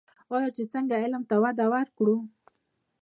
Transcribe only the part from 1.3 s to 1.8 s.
وده